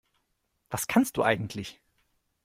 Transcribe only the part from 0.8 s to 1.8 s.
kannst du eigentlich?